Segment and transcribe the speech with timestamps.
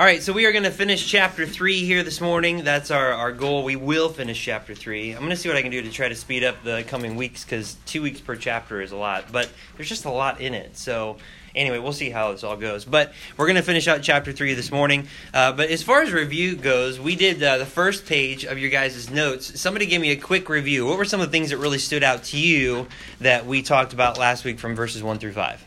[0.00, 2.64] All right, so we are going to finish chapter 3 here this morning.
[2.64, 3.64] That's our, our goal.
[3.64, 5.12] We will finish chapter 3.
[5.12, 7.16] I'm going to see what I can do to try to speed up the coming
[7.16, 10.54] weeks because two weeks per chapter is a lot, but there's just a lot in
[10.54, 10.78] it.
[10.78, 11.18] So,
[11.54, 12.86] anyway, we'll see how this all goes.
[12.86, 15.06] But we're going to finish out chapter 3 this morning.
[15.34, 18.70] Uh, but as far as review goes, we did uh, the first page of your
[18.70, 19.60] guys' notes.
[19.60, 20.86] Somebody gave me a quick review.
[20.86, 22.86] What were some of the things that really stood out to you
[23.20, 25.62] that we talked about last week from verses 1 through 5?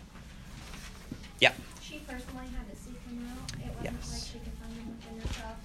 [1.39, 1.52] Yeah.
[1.84, 3.52] She personally had to seek him out.
[3.61, 4.11] It wasn't Yes.
[4.11, 5.57] like she could find him within herself,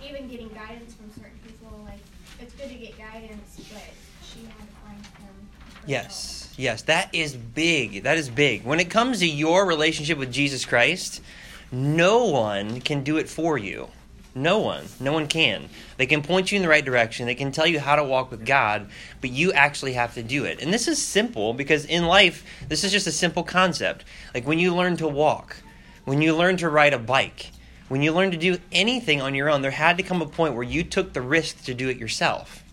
[0.00, 1.80] or even getting guidance from certain people.
[1.84, 1.98] Like
[2.40, 3.82] it's good to get guidance, but
[4.22, 5.34] she had to find him.
[5.58, 5.75] herself.
[5.86, 8.02] Yes, yes, that is big.
[8.02, 8.64] That is big.
[8.64, 11.22] When it comes to your relationship with Jesus Christ,
[11.70, 13.88] no one can do it for you.
[14.34, 14.84] No one.
[14.98, 15.68] No one can.
[15.96, 17.24] They can point you in the right direction.
[17.24, 18.88] They can tell you how to walk with God,
[19.20, 20.60] but you actually have to do it.
[20.60, 24.04] And this is simple because in life, this is just a simple concept.
[24.34, 25.56] Like when you learn to walk,
[26.04, 27.52] when you learn to ride a bike,
[27.88, 30.54] when you learn to do anything on your own, there had to come a point
[30.54, 32.64] where you took the risk to do it yourself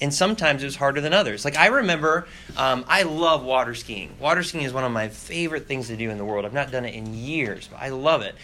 [0.00, 1.44] and sometimes it was harder than others.
[1.44, 4.14] Like I remember, um, I love water skiing.
[4.20, 6.44] Water skiing is one of my favorite things to do in the world.
[6.44, 8.34] I've not done it in years, but I love it.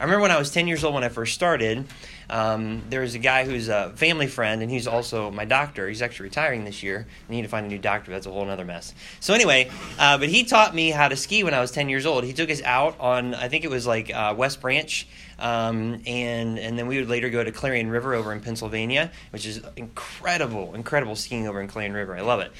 [0.00, 1.86] I remember when I was 10 years old when I first started,
[2.28, 5.86] um, there was a guy who's a family friend, and he's also my doctor.
[5.88, 7.06] He's actually retiring this year.
[7.28, 8.10] I need to find a new doctor.
[8.10, 8.94] That's a whole other mess.
[9.20, 12.06] So anyway, uh, but he taught me how to ski when I was 10 years
[12.06, 12.24] old.
[12.24, 15.06] He took us out on, I think it was like uh, West Branch,
[15.38, 19.46] um, and and then we would later go to Clarion River over in Pennsylvania, which
[19.46, 22.16] is incredible, incredible skiing over in Clarion River.
[22.16, 22.52] I love it.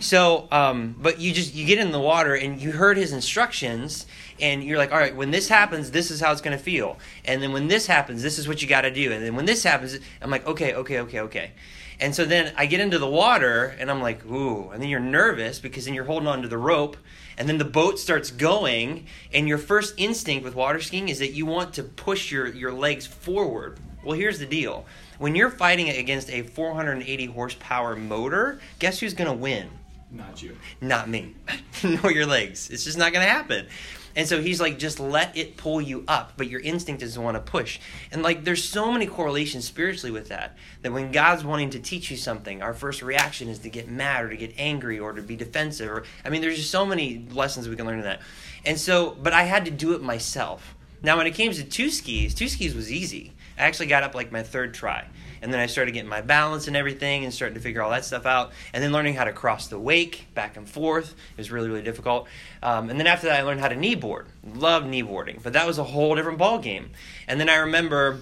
[0.00, 4.06] So, um, but you just you get in the water and you heard his instructions,
[4.40, 6.98] and you're like, all right, when this happens, this is how it's going to feel,
[7.24, 9.46] and then when this happens, this is what you got to do, and then when
[9.46, 11.52] this happens, I'm like, okay, okay, okay, okay.
[12.00, 14.70] And so then I get into the water and I'm like, ooh.
[14.70, 16.96] And then you're nervous because then you're holding onto the rope
[17.40, 19.06] and then the boat starts going.
[19.32, 22.70] And your first instinct with water skiing is that you want to push your, your
[22.70, 23.80] legs forward.
[24.04, 24.84] Well, here's the deal
[25.16, 29.70] when you're fighting against a 480 horsepower motor, guess who's going to win?
[30.10, 30.54] Not you.
[30.82, 31.34] Not me.
[31.82, 32.68] nor your legs.
[32.68, 33.68] It's just not going to happen.
[34.16, 37.20] And so he's like, just let it pull you up, but your instinct is to
[37.20, 37.78] want to push.
[38.10, 40.56] And like, there's so many correlations spiritually with that.
[40.82, 44.24] That when God's wanting to teach you something, our first reaction is to get mad
[44.24, 45.90] or to get angry or to be defensive.
[45.90, 48.20] Or I mean, there's just so many lessons we can learn in that.
[48.64, 50.76] And so, but I had to do it myself.
[51.02, 53.32] Now, when it came to two skis, two skis was easy.
[53.56, 55.06] I actually got up like my third try.
[55.42, 58.04] And then I started getting my balance and everything and starting to figure all that
[58.04, 58.52] stuff out.
[58.72, 62.28] And then learning how to cross the wake back and forth was really, really difficult.
[62.62, 64.26] Um, and then after that, I learned how to knee board.
[64.44, 66.90] Love knee boarding, but that was a whole different ball game.
[67.26, 68.18] And then I remember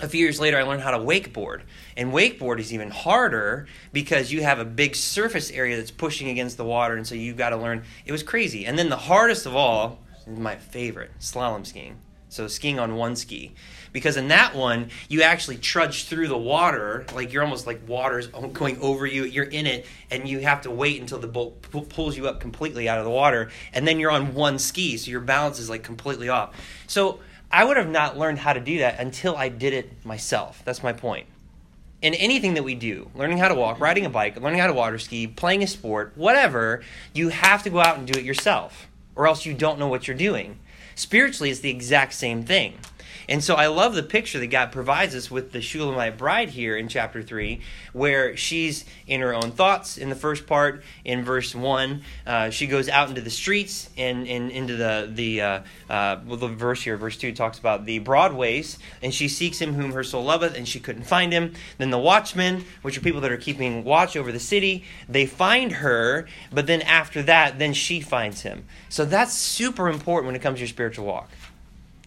[0.00, 1.62] a few years later, I learned how to wakeboard.
[1.96, 6.56] And wakeboard is even harder because you have a big surface area that's pushing against
[6.56, 7.82] the water, and so you've got to learn.
[8.06, 8.64] It was crazy.
[8.64, 11.98] And then the hardest of all, my favorite, slalom skiing.
[12.28, 13.54] So skiing on one ski.
[13.92, 18.26] Because in that one, you actually trudge through the water, like you're almost like water's
[18.26, 19.24] going over you.
[19.24, 22.40] You're in it, and you have to wait until the boat pu- pulls you up
[22.40, 25.70] completely out of the water, and then you're on one ski, so your balance is
[25.70, 26.54] like completely off.
[26.86, 30.62] So I would have not learned how to do that until I did it myself.
[30.64, 31.26] That's my point.
[32.00, 34.72] In anything that we do, learning how to walk, riding a bike, learning how to
[34.72, 36.82] water ski, playing a sport, whatever,
[37.12, 40.06] you have to go out and do it yourself, or else you don't know what
[40.06, 40.60] you're doing.
[40.94, 42.78] Spiritually, it's the exact same thing.
[43.28, 46.76] And so I love the picture that God provides us with the Shulamite bride here
[46.76, 47.60] in chapter 3,
[47.92, 50.82] where she's in her own thoughts in the first part.
[51.04, 55.42] In verse 1, uh, she goes out into the streets and, and into the, the,
[55.42, 59.28] uh, uh, well, the verse here, verse 2, talks about the broad ways, and she
[59.28, 61.52] seeks him whom her soul loveth, and she couldn't find him.
[61.76, 65.72] Then the watchmen, which are people that are keeping watch over the city, they find
[65.72, 68.64] her, but then after that, then she finds him.
[68.88, 71.30] So that's super important when it comes to your spiritual walk.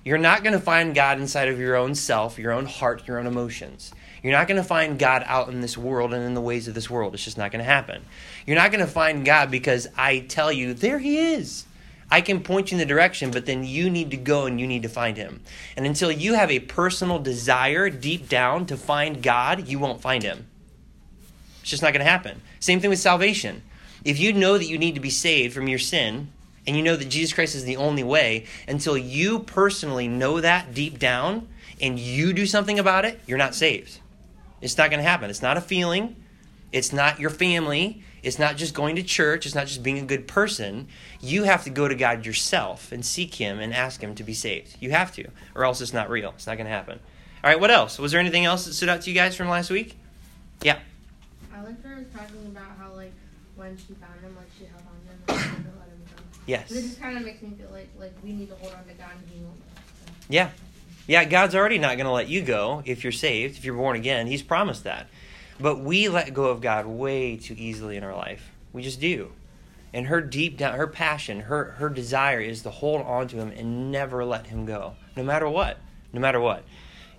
[0.03, 3.19] You're not going to find God inside of your own self, your own heart, your
[3.19, 3.93] own emotions.
[4.23, 6.73] You're not going to find God out in this world and in the ways of
[6.73, 7.13] this world.
[7.13, 8.03] It's just not going to happen.
[8.45, 11.65] You're not going to find God because I tell you, there He is.
[12.09, 14.67] I can point you in the direction, but then you need to go and you
[14.67, 15.41] need to find Him.
[15.77, 20.21] And until you have a personal desire deep down to find God, you won't find
[20.21, 20.47] Him.
[21.61, 22.41] It's just not going to happen.
[22.59, 23.61] Same thing with salvation.
[24.03, 26.31] If you know that you need to be saved from your sin,
[26.67, 30.73] and you know that Jesus Christ is the only way, until you personally know that
[30.73, 31.47] deep down
[31.81, 33.99] and you do something about it, you're not saved.
[34.61, 35.29] It's not going to happen.
[35.29, 36.15] It's not a feeling.
[36.71, 38.03] It's not your family.
[38.21, 39.47] It's not just going to church.
[39.47, 40.87] It's not just being a good person.
[41.19, 44.35] You have to go to God yourself and seek Him and ask Him to be
[44.35, 44.77] saved.
[44.79, 46.29] You have to, or else it's not real.
[46.35, 46.99] It's not going to happen.
[47.43, 47.97] All right, what else?
[47.97, 49.97] Was there anything else that stood out to you guys from last week?
[50.61, 50.77] Yeah.
[51.51, 53.13] I like her talking about how like
[53.55, 55.71] when she found him, like she held on to him,
[56.45, 56.69] Yes.
[56.69, 58.93] This just kind of makes me feel like like we need to hold on to
[58.93, 59.57] God and He won't.
[60.29, 60.49] Yeah.
[61.07, 63.95] Yeah, God's already not going to let you go if you're saved, if you're born
[63.95, 64.27] again.
[64.27, 65.07] He's promised that.
[65.59, 68.51] But we let go of God way too easily in our life.
[68.71, 69.31] We just do.
[69.93, 73.49] And her deep down, her passion, her, her desire is to hold on to him
[73.49, 75.79] and never let him go, no matter what.
[76.13, 76.63] No matter what.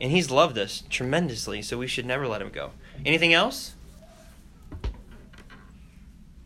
[0.00, 2.70] And he's loved us tremendously, so we should never let him go.
[3.04, 3.74] Anything else?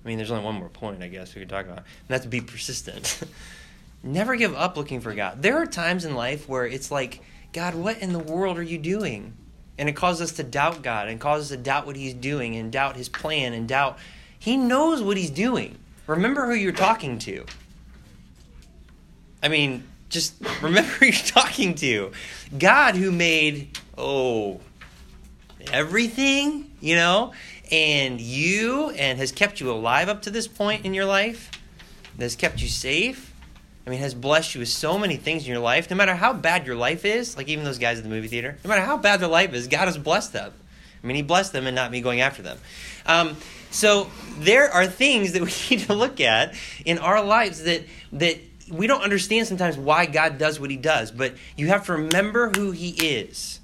[0.06, 1.78] I mean, there's only one more point, I guess, we could talk about.
[1.78, 3.24] And that's be persistent.
[4.04, 5.42] never give up looking for God.
[5.42, 7.22] There are times in life where it's like,
[7.52, 9.34] God, what in the world are you doing?
[9.76, 12.54] And it causes us to doubt God and causes us to doubt what He's doing
[12.54, 13.98] and doubt His plan and doubt.
[14.38, 15.76] He knows what He's doing.
[16.06, 17.44] Remember who you're talking to.
[19.42, 22.12] I mean, just remember who you're talking to.
[22.56, 24.60] God who made, oh,
[25.72, 27.32] everything, you know,
[27.70, 31.50] and you, and has kept you alive up to this point in your life,
[32.18, 33.32] has kept you safe.
[33.86, 35.90] I mean, has blessed you with so many things in your life.
[35.90, 38.58] No matter how bad your life is, like even those guys at the movie theater,
[38.64, 40.52] no matter how bad their life is, God has blessed them.
[41.02, 42.58] I mean, He blessed them and not me going after them.
[43.06, 43.36] Um,
[43.70, 46.54] so there are things that we need to look at
[46.84, 47.84] in our lives that
[48.14, 48.38] that
[48.70, 52.50] we don't understand sometimes why God does what He does, but you have to remember
[52.50, 53.60] who He is.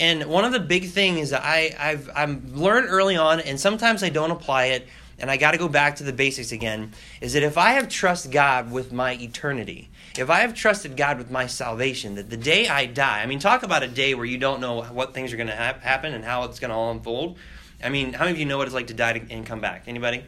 [0.00, 4.02] And one of the big things that I, I've I've learned early on, and sometimes
[4.02, 4.88] I don't apply it,
[5.18, 7.88] and I got to go back to the basics again, is that if I have
[7.88, 12.36] trust God with my eternity, if I have trusted God with my salvation, that the
[12.36, 15.32] day I die, I mean, talk about a day where you don't know what things
[15.32, 17.38] are going to ha- happen and how it's going to all unfold.
[17.82, 19.84] I mean, how many of you know what it's like to die and come back?
[19.86, 20.24] Anybody?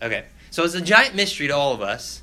[0.00, 0.24] Okay.
[0.50, 2.22] So it's a giant mystery to all of us.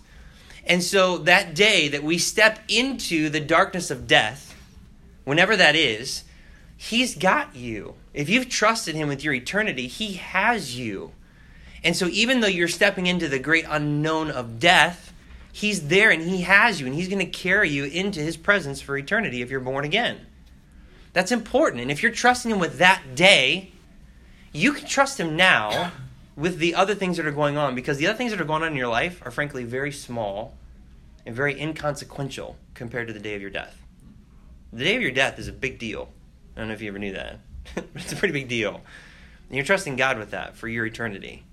[0.65, 4.55] And so that day that we step into the darkness of death,
[5.23, 6.23] whenever that is,
[6.81, 7.95] He's got you.
[8.13, 11.11] If you've trusted Him with your eternity, He has you.
[11.83, 15.11] And so even though you're stepping into the great unknown of death,
[15.51, 18.79] He's there and He has you, and He's going to carry you into His presence
[18.79, 20.25] for eternity if you're born again.
[21.11, 21.81] That's important.
[21.81, 23.73] And if you're trusting Him with that day,
[24.53, 25.91] you can trust Him now
[26.37, 28.63] with the other things that are going on because the other things that are going
[28.63, 30.55] on in your life are frankly very small
[31.25, 33.81] and very inconsequential compared to the day of your death.
[34.71, 36.07] The day of your death is a big deal.
[36.59, 37.39] I don't know if you ever knew that.
[37.95, 38.81] it's a pretty big deal.
[39.47, 41.45] And you're trusting God with that for your eternity.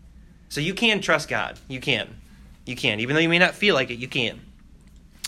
[0.48, 1.60] So you can trust God.
[1.68, 2.16] You can.
[2.64, 2.98] You can.
[2.98, 4.40] Even though you may not feel like it, you can.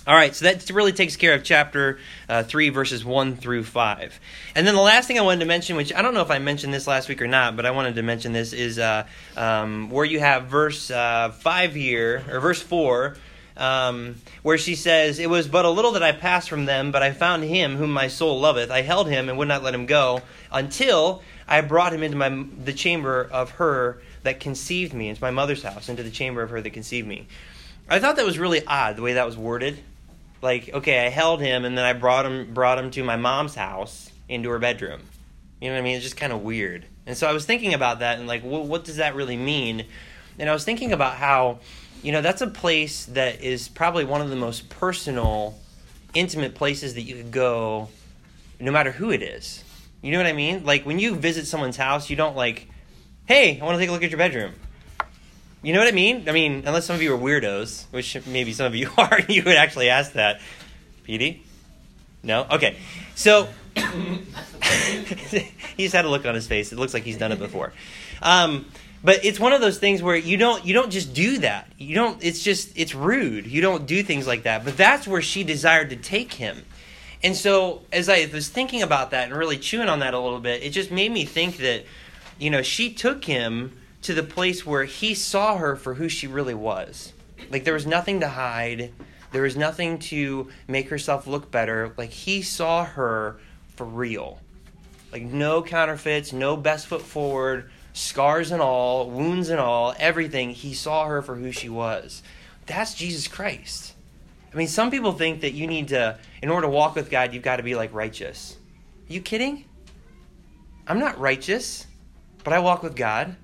[0.05, 4.21] All right, so that really takes care of chapter uh, 3, verses 1 through 5.
[4.57, 6.41] And then the last thing I wanted to mention, which I don't know if I
[6.41, 9.91] mentioned this last week or not, but I wanted to mention this, is uh, um,
[9.91, 13.17] where you have verse uh, 5 here, or verse 4,
[13.59, 17.03] um, where she says, It was but a little that I passed from them, but
[17.03, 18.71] I found him whom my soul loveth.
[18.71, 22.47] I held him and would not let him go until I brought him into my,
[22.65, 26.51] the chamber of her that conceived me, into my mother's house, into the chamber of
[26.51, 27.27] her that conceived me.
[27.89, 29.79] I thought that was really odd the way that was worded.
[30.43, 33.55] Like, okay, I held him and then I brought him brought him to my mom's
[33.55, 35.01] house into her bedroom.
[35.61, 35.97] You know what I mean?
[35.97, 36.85] It's just kind of weird.
[37.07, 39.87] And so I was thinking about that and like, well, what does that really mean?
[40.39, 41.59] And I was thinking about how,
[42.03, 45.59] you know, that's a place that is probably one of the most personal,
[46.15, 47.89] intimate places that you could go,
[48.61, 49.65] no matter who it is.
[50.03, 50.65] You know what I mean?
[50.65, 52.69] Like when you visit someone's house, you don't like,
[53.27, 54.53] hey, I want to take a look at your bedroom.
[55.63, 56.29] You know what I mean?
[56.29, 59.43] I mean, unless some of you are weirdos, which maybe some of you are, you
[59.43, 60.41] would actually ask that.
[61.07, 61.41] PD?
[62.23, 62.47] No?
[62.51, 62.77] Okay.
[63.15, 63.49] So,
[65.77, 66.73] he's had a look on his face.
[66.73, 67.73] It looks like he's done it before.
[68.23, 68.67] Um,
[69.03, 71.71] but it's one of those things where you don't you don't just do that.
[71.79, 72.23] You don't.
[72.23, 73.47] It's just it's rude.
[73.47, 74.65] You don't do things like that.
[74.65, 76.65] But that's where she desired to take him.
[77.23, 80.41] And so, as I was thinking about that and really chewing on that a little
[80.41, 81.85] bit, it just made me think that,
[82.39, 86.27] you know, she took him to the place where he saw her for who she
[86.27, 87.13] really was.
[87.51, 88.93] Like there was nothing to hide.
[89.33, 91.93] There was nothing to make herself look better.
[91.97, 93.39] Like he saw her
[93.75, 94.39] for real.
[95.13, 100.51] Like no counterfeits, no best foot forward, scars and all, wounds and all, everything.
[100.51, 102.23] He saw her for who she was.
[102.67, 103.95] That's Jesus Christ.
[104.53, 107.35] I mean, some people think that you need to, in order to walk with God,
[107.35, 108.57] you've got to be like righteous.
[109.09, 109.65] Are you kidding?
[110.87, 111.87] I'm not righteous,
[112.45, 113.37] but I walk with God.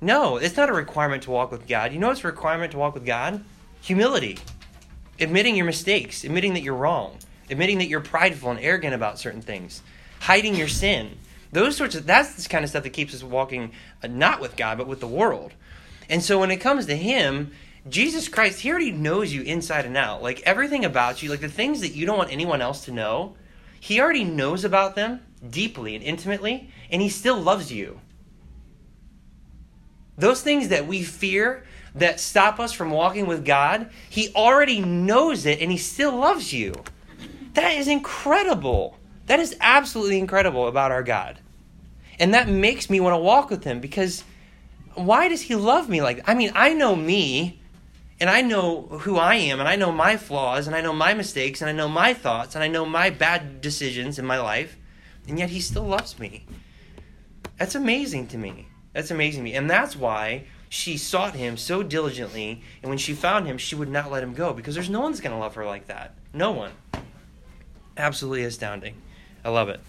[0.00, 1.92] No, it's not a requirement to walk with God.
[1.92, 3.42] You know what's a requirement to walk with God?
[3.80, 4.38] Humility.
[5.18, 7.18] Admitting your mistakes, admitting that you're wrong,
[7.50, 9.82] admitting that you're prideful and arrogant about certain things,
[10.20, 11.18] hiding your sin.
[11.52, 14.56] Those sorts of that's the kind of stuff that keeps us walking uh, not with
[14.56, 15.54] God, but with the world.
[16.08, 17.52] And so when it comes to him,
[17.88, 20.22] Jesus Christ, he already knows you inside and out.
[20.22, 23.36] Like everything about you, like the things that you don't want anyone else to know,
[23.80, 28.00] he already knows about them deeply and intimately, and he still loves you.
[30.18, 31.64] Those things that we fear
[31.94, 36.52] that stop us from walking with God, He already knows it and He still loves
[36.52, 36.74] you.
[37.54, 38.98] That is incredible.
[39.28, 41.38] That is absolutely incredible about our God.
[42.18, 44.24] And that makes me want to walk with him because
[44.94, 46.28] why does he love me like that?
[46.28, 47.60] I mean, I know me
[48.20, 51.14] and I know who I am and I know my flaws and I know my
[51.14, 54.76] mistakes and I know my thoughts and I know my bad decisions in my life
[55.28, 56.46] and yet he still loves me.
[57.58, 58.68] That's amazing to me.
[58.94, 59.54] That's amazing to me.
[59.54, 63.90] And that's why she sought him so diligently and when she found him she would
[63.90, 66.14] not let him go because there's no one's going to love her like that.
[66.32, 66.72] No one.
[67.96, 68.96] Absolutely astounding.
[69.48, 69.80] I love it.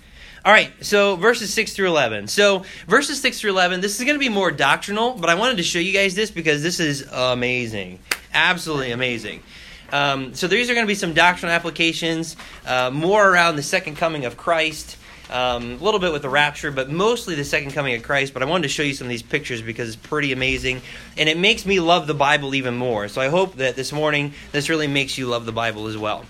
[0.45, 2.29] All right, so verses 6 through 11.
[2.29, 5.57] So, verses 6 through 11, this is going to be more doctrinal, but I wanted
[5.57, 7.99] to show you guys this because this is amazing.
[8.33, 9.43] Absolutely amazing.
[9.91, 13.97] Um, so, these are going to be some doctrinal applications, uh, more around the second
[13.97, 14.95] coming of Christ,
[15.29, 18.33] um, a little bit with the rapture, but mostly the second coming of Christ.
[18.33, 20.81] But I wanted to show you some of these pictures because it's pretty amazing,
[21.17, 23.09] and it makes me love the Bible even more.
[23.09, 26.23] So, I hope that this morning this really makes you love the Bible as well.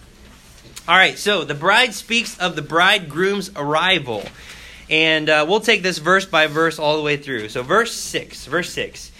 [0.90, 4.24] All right, so the bride speaks of the bridegroom's arrival.
[4.90, 7.50] And uh, we'll take this verse by verse all the way through.
[7.50, 9.12] So, verse 6, verse 6.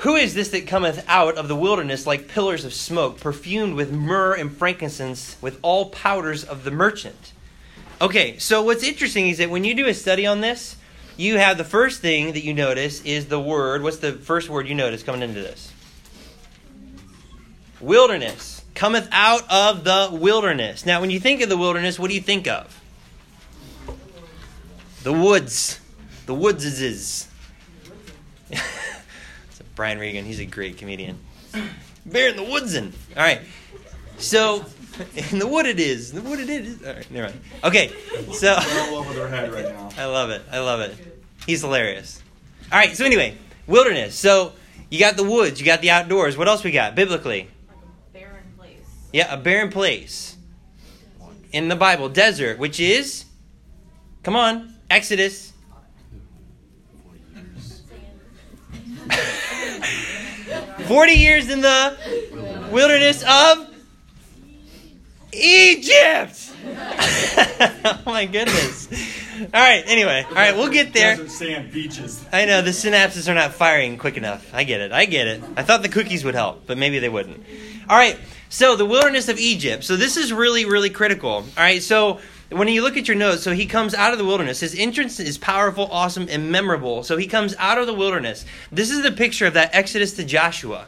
[0.00, 3.90] Who is this that cometh out of the wilderness like pillars of smoke, perfumed with
[3.90, 7.32] myrrh and frankincense, with all powders of the merchant?
[8.02, 10.76] Okay, so what's interesting is that when you do a study on this,
[11.16, 13.82] you have the first thing that you notice is the word.
[13.82, 15.72] What's the first word you notice coming into this?
[17.80, 20.84] Wilderness cometh out of the wilderness.
[20.84, 22.80] Now, when you think of the wilderness, what do you think of?
[25.02, 25.80] The woods.
[26.26, 27.28] The woods is.
[29.74, 31.18] Brian Regan, he's a great comedian.
[32.06, 32.92] Bear in the woodsin.
[33.16, 33.40] All right.
[34.18, 34.64] So,
[35.32, 36.10] in the wood it is.
[36.10, 36.82] In The wood it is.
[36.82, 37.40] All right, never mind.
[37.64, 37.92] Okay,
[38.32, 38.54] so.
[38.54, 39.88] all over their head right now.
[39.98, 40.42] I love it.
[40.50, 40.94] I love it.
[41.46, 42.22] He's hilarious.
[42.70, 44.14] All right, so anyway, wilderness.
[44.14, 44.52] So,
[44.90, 46.36] you got the woods, you got the outdoors.
[46.36, 47.48] What else we got biblically?
[49.14, 50.36] Yeah, a barren place
[51.52, 52.08] in the Bible.
[52.08, 53.24] Desert, which is,
[54.24, 55.52] come on, Exodus.
[60.88, 61.96] Forty years in the
[62.72, 63.72] wilderness of
[65.32, 66.50] Egypt.
[66.66, 68.88] oh my goodness.
[69.54, 69.84] All right.
[69.86, 70.56] Anyway, all right.
[70.56, 71.14] We'll get there.
[71.14, 72.24] Desert sand beaches.
[72.32, 74.52] I know the synapses are not firing quick enough.
[74.52, 74.90] I get it.
[74.90, 75.40] I get it.
[75.56, 77.44] I thought the cookies would help, but maybe they wouldn't.
[77.88, 78.18] All right.
[78.54, 79.82] So the wilderness of Egypt.
[79.82, 81.28] So this is really, really critical.
[81.28, 81.82] All right.
[81.82, 82.20] So
[82.50, 84.60] when you look at your notes, so he comes out of the wilderness.
[84.60, 87.02] His entrance is powerful, awesome, and memorable.
[87.02, 88.46] So he comes out of the wilderness.
[88.70, 90.86] This is the picture of that Exodus to Joshua.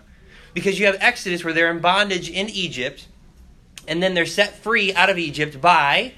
[0.54, 3.08] Because you have Exodus where they're in bondage in Egypt,
[3.88, 6.12] and then they're set free out of Egypt by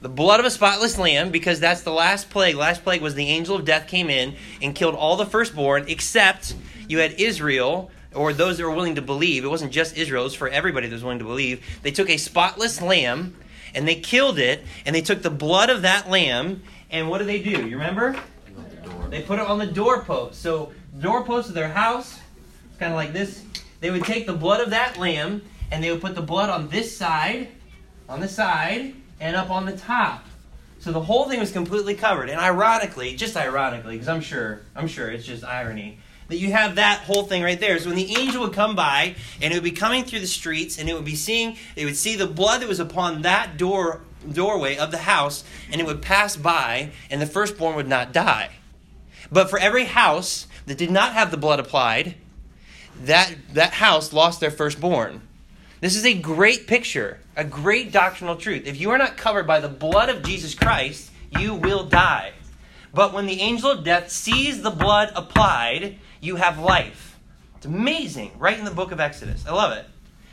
[0.00, 2.56] the blood of a spotless lamb, because that's the last plague.
[2.56, 6.54] Last plague was the angel of death came in and killed all the firstborn, except
[6.88, 9.44] you had Israel or those that were willing to believe.
[9.44, 11.64] It wasn't just Israel, it was for everybody that was willing to believe.
[11.82, 13.36] They took a spotless lamb
[13.74, 17.26] and they killed it, and they took the blood of that lamb, and what did
[17.26, 17.68] they do?
[17.68, 18.18] You remember?
[19.10, 20.40] They put it on the doorpost.
[20.40, 22.18] So, doorpost of their house,
[22.78, 23.44] kind of like this.
[23.80, 26.68] They would take the blood of that lamb, and they would put the blood on
[26.70, 27.48] this side,
[28.08, 30.24] on the side, and up on the top.
[30.78, 32.30] So the whole thing was completely covered.
[32.30, 36.76] And ironically, just ironically, because I'm sure, I'm sure it's just irony that you have
[36.76, 37.78] that whole thing right there.
[37.78, 40.78] So when the angel would come by and it would be coming through the streets
[40.78, 44.02] and it would be seeing, it would see the blood that was upon that door
[44.30, 48.50] doorway of the house and it would pass by and the firstborn would not die.
[49.30, 52.16] But for every house that did not have the blood applied,
[53.04, 55.22] that that house lost their firstborn.
[55.80, 58.66] This is a great picture, a great doctrinal truth.
[58.66, 62.32] If you are not covered by the blood of Jesus Christ, you will die.
[62.94, 67.18] But when the angel of death sees the blood applied, you have life.
[67.56, 69.46] It's amazing, right in the book of Exodus.
[69.46, 69.86] I love it.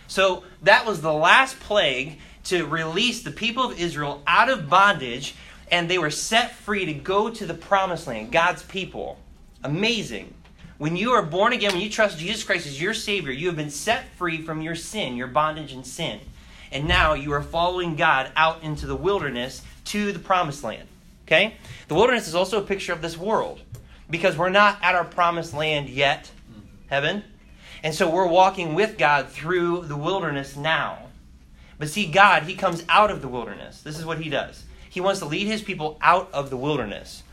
[0.08, 5.36] So that was the last plague to release the people of Israel out of bondage,
[5.72, 9.18] and they were set free to go to the promised land, God's people.
[9.64, 10.34] Amazing.
[10.78, 13.56] When you are born again, when you trust Jesus Christ as your Savior, you have
[13.56, 16.20] been set free from your sin, your bondage and sin.
[16.72, 20.88] And now you are following God out into the wilderness to the promised land.
[21.26, 21.56] Okay?
[21.88, 23.62] The wilderness is also a picture of this world
[24.14, 26.62] because we're not at our promised land yet, mm-hmm.
[26.88, 27.24] heaven.
[27.82, 31.00] And so we're walking with God through the wilderness now.
[31.80, 33.82] But see, God, He comes out of the wilderness.
[33.82, 34.66] This is what He does.
[34.88, 37.24] He wants to lead His people out of the wilderness.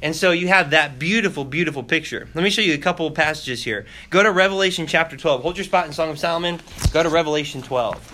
[0.00, 2.26] And so you have that beautiful, beautiful picture.
[2.34, 3.84] Let me show you a couple of passages here.
[4.08, 5.42] Go to Revelation chapter 12.
[5.42, 6.58] Hold your spot in Song of Solomon.
[6.90, 8.13] Go to Revelation 12.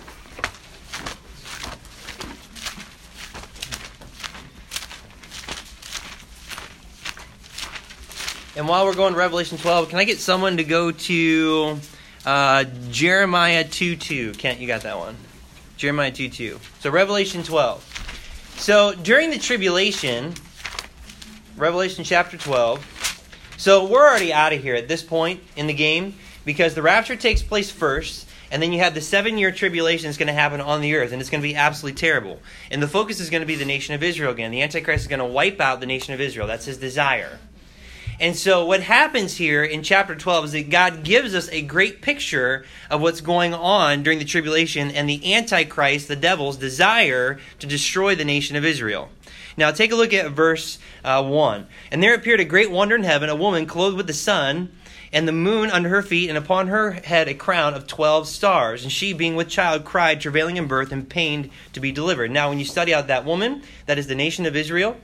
[8.55, 11.79] And while we're going to Revelation 12, can I get someone to go to
[12.25, 14.33] uh, Jeremiah 2 2?
[14.33, 15.15] Kent, you got that one.
[15.77, 16.59] Jeremiah 2 2.
[16.81, 18.53] So Revelation 12.
[18.57, 20.33] So during the tribulation,
[21.55, 23.55] Revelation chapter 12.
[23.55, 27.15] So we're already out of here at this point in the game because the rapture
[27.15, 30.59] takes place first, and then you have the seven year tribulation that's going to happen
[30.59, 32.39] on the earth, and it's going to be absolutely terrible.
[32.69, 34.51] And the focus is going to be the nation of Israel again.
[34.51, 36.47] The Antichrist is going to wipe out the nation of Israel.
[36.47, 37.39] That's his desire.
[38.21, 42.03] And so, what happens here in chapter 12 is that God gives us a great
[42.03, 47.65] picture of what's going on during the tribulation and the Antichrist, the devil's desire to
[47.65, 49.09] destroy the nation of Israel.
[49.57, 51.65] Now, take a look at verse uh, 1.
[51.89, 54.71] And there appeared a great wonder in heaven, a woman clothed with the sun,
[55.11, 58.83] and the moon under her feet, and upon her head a crown of twelve stars.
[58.83, 62.29] And she, being with child, cried, travailing in birth, and pained to be delivered.
[62.29, 64.97] Now, when you study out that woman, that is the nation of Israel.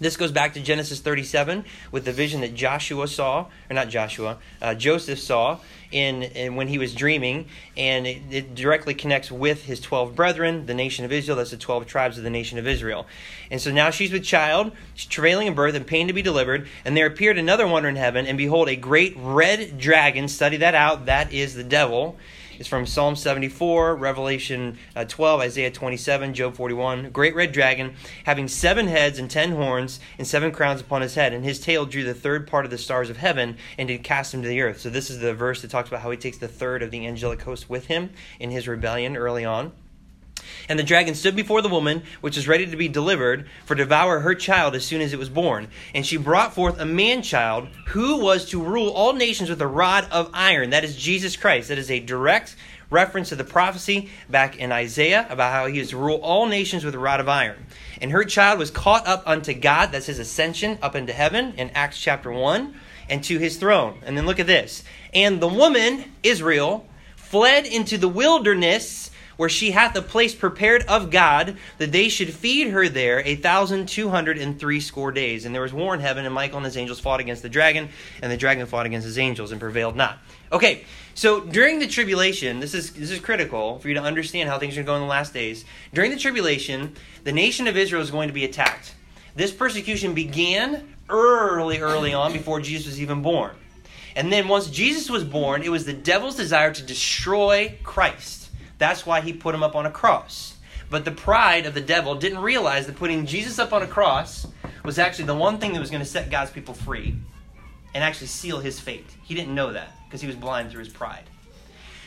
[0.00, 4.38] This goes back to Genesis 37 with the vision that Joshua saw, or not Joshua,
[4.60, 5.60] uh, Joseph saw
[5.92, 7.46] in, in, when he was dreaming,
[7.76, 11.36] and it, it, directly connects with his 12 brethren, the nation of Israel.
[11.36, 13.06] That's the 12 tribes of the nation of Israel.
[13.50, 16.66] And so now she's with child, she's travailing in birth, and pain to be delivered.
[16.84, 20.26] And there appeared another wonder in heaven, and behold, a great red dragon.
[20.26, 21.06] Study that out.
[21.06, 22.18] That is the devil
[22.58, 27.10] is from Psalm 74, Revelation uh, 12, Isaiah 27, Job 41.
[27.10, 27.94] Great red dragon,
[28.24, 31.86] having seven heads and ten horns and seven crowns upon his head, and his tail
[31.86, 34.60] drew the third part of the stars of heaven and did cast them to the
[34.60, 34.80] earth.
[34.80, 37.06] So this is the verse that talks about how he takes the third of the
[37.06, 39.72] angelic host with him in his rebellion early on.
[40.68, 44.20] And the dragon stood before the woman, which was ready to be delivered, for devour
[44.20, 45.68] her child as soon as it was born.
[45.94, 49.66] And she brought forth a man child who was to rule all nations with a
[49.66, 50.70] rod of iron.
[50.70, 51.68] That is Jesus Christ.
[51.68, 52.56] That is a direct
[52.90, 56.84] reference to the prophecy back in Isaiah about how he is to rule all nations
[56.84, 57.66] with a rod of iron.
[58.00, 61.70] And her child was caught up unto God, that's his ascension up into heaven in
[61.70, 62.74] Acts chapter 1,
[63.08, 64.00] and to his throne.
[64.04, 64.84] And then look at this.
[65.12, 71.10] And the woman, Israel, fled into the wilderness where she hath a place prepared of
[71.10, 75.44] God, that they should feed her there a thousand two hundred and three score days.
[75.44, 77.88] And there was war in heaven, and Michael and his angels fought against the dragon,
[78.22, 80.18] and the dragon fought against his angels and prevailed not.
[80.52, 84.58] Okay, so during the tribulation, this is this is critical for you to understand how
[84.58, 85.64] things are going in the last days.
[85.92, 88.94] During the tribulation, the nation of Israel is going to be attacked.
[89.36, 93.50] This persecution began early, early on, before Jesus was even born.
[94.16, 98.43] And then once Jesus was born, it was the devil's desire to destroy Christ.
[98.78, 100.56] That's why he put him up on a cross.
[100.90, 104.46] But the pride of the devil didn't realize that putting Jesus up on a cross
[104.84, 107.16] was actually the one thing that was going to set God's people free
[107.94, 109.06] and actually seal his fate.
[109.22, 111.24] He didn't know that because he was blind through his pride.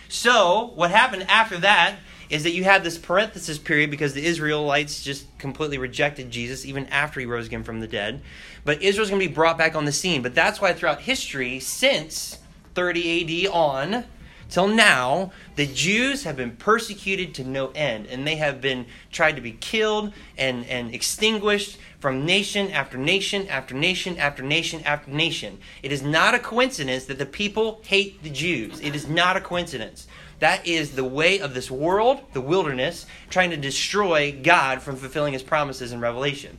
[0.10, 1.96] So, what happened after that
[2.30, 6.86] is that you had this parenthesis period because the Israelites just completely rejected Jesus even
[6.88, 8.22] after he rose again from the dead.
[8.66, 10.22] But Israel's going to be brought back on the scene.
[10.22, 12.38] But that's why throughout history, since
[12.76, 14.06] 30 AD on,
[14.50, 19.36] Till now, the Jews have been persecuted to no end, and they have been tried
[19.36, 25.12] to be killed and, and extinguished from nation after nation after nation after nation after
[25.12, 25.58] nation.
[25.84, 28.80] It is not a coincidence that the people hate the Jews.
[28.80, 30.08] It is not a coincidence.
[30.40, 35.34] That is the way of this world, the wilderness, trying to destroy God from fulfilling
[35.34, 36.58] his promises in Revelation.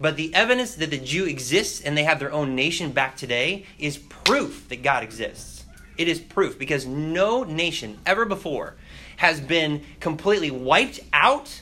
[0.00, 3.66] But the evidence that the Jew exists and they have their own nation back today
[3.78, 5.53] is proof that God exists.
[5.96, 8.74] It is proof because no nation ever before
[9.16, 11.60] has been completely wiped out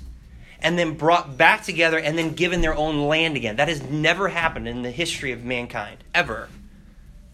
[0.60, 3.56] and then brought back together and then given their own land again.
[3.56, 6.48] That has never happened in the history of mankind, ever.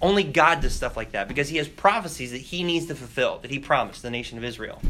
[0.01, 3.39] Only God does stuff like that because he has prophecies that he needs to fulfill,
[3.41, 4.81] that he promised the nation of Israel.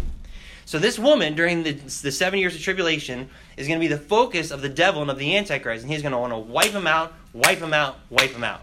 [0.66, 3.96] So, this woman, during the, the seven years of tribulation, is going to be the
[3.98, 6.72] focus of the devil and of the Antichrist, and he's going to want to wipe
[6.72, 8.60] him out, wipe him out, wipe him out.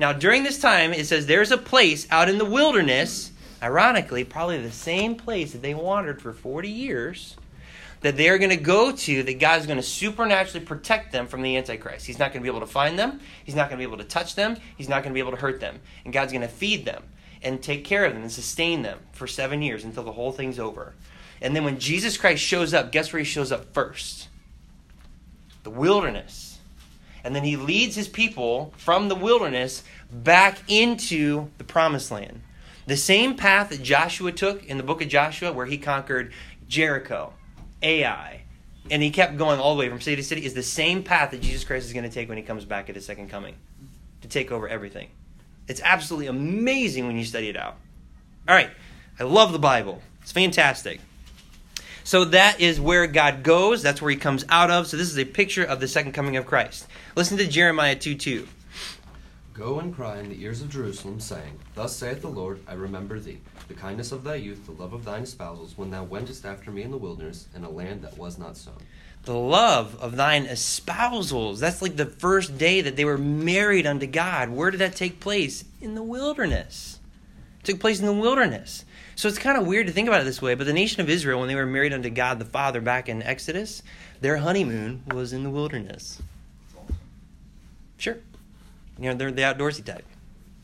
[0.00, 3.30] Now, during this time, it says there's a place out in the wilderness,
[3.62, 7.36] ironically, probably the same place that they wandered for 40 years,
[8.00, 11.56] that they're going to go to, that God's going to supernaturally protect them from the
[11.56, 12.06] Antichrist.
[12.06, 14.02] He's not going to be able to find them, He's not going to be able
[14.02, 15.80] to touch them, He's not going to be able to hurt them.
[16.04, 17.04] And God's going to feed them
[17.42, 20.58] and take care of them and sustain them for seven years until the whole thing's
[20.58, 20.94] over.
[21.40, 24.28] And then when Jesus Christ shows up, guess where he shows up first?
[25.62, 26.43] The wilderness
[27.24, 29.82] and then he leads his people from the wilderness
[30.12, 32.42] back into the promised land.
[32.86, 36.32] The same path that Joshua took in the book of Joshua, where he conquered
[36.68, 37.32] Jericho,
[37.82, 38.42] Ai,
[38.90, 41.30] and he kept going all the way from city to city, is the same path
[41.30, 43.54] that Jesus Christ is going to take when he comes back at his second coming
[44.20, 45.08] to take over everything.
[45.66, 47.76] It's absolutely amazing when you study it out.
[48.46, 48.70] All right,
[49.18, 51.00] I love the Bible, it's fantastic.
[52.04, 53.82] So that is where God goes.
[53.82, 54.86] That's where he comes out of.
[54.86, 56.86] So this is a picture of the second coming of Christ.
[57.16, 58.46] Listen to Jeremiah 2 2.
[59.54, 63.18] Go and cry in the ears of Jerusalem, saying, Thus saith the Lord, I remember
[63.20, 63.38] thee,
[63.68, 66.82] the kindness of thy youth, the love of thine espousals, when thou wentest after me
[66.82, 68.74] in the wilderness, in a land that was not sown.
[69.22, 71.60] The love of thine espousals.
[71.60, 74.50] That's like the first day that they were married unto God.
[74.50, 75.64] Where did that take place?
[75.80, 76.98] In the wilderness.
[77.60, 78.84] It took place in the wilderness.
[79.16, 81.08] So it's kind of weird to think about it this way, but the nation of
[81.08, 83.82] Israel, when they were married unto God the Father back in Exodus,
[84.20, 86.20] their honeymoon was in the wilderness.
[87.96, 88.18] Sure.
[88.98, 90.04] You know, they're the outdoorsy type,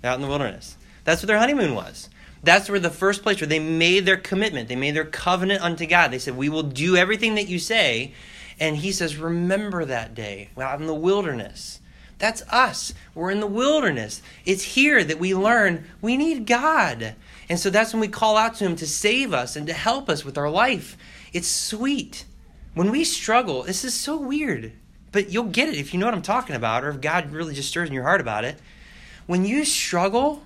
[0.03, 0.77] out in the wilderness.
[1.05, 2.09] That's what their honeymoon was.
[2.43, 5.87] That's where the first place where they made their commitment, they made their covenant unto
[5.87, 6.11] God.
[6.11, 8.13] They said, We will do everything that you say.
[8.59, 11.81] And he says, Remember that day out in the wilderness.
[12.19, 12.93] That's us.
[13.15, 14.21] We're in the wilderness.
[14.45, 17.15] It's here that we learn we need God.
[17.51, 20.09] And so that's when we call out to him to save us and to help
[20.09, 20.97] us with our life.
[21.33, 22.25] It's sweet.
[22.75, 24.73] When we struggle, this is so weird,
[25.11, 27.53] but you'll get it if you know what I'm talking about, or if God really
[27.53, 28.61] just stirs in your heart about it.
[29.27, 30.45] When you struggle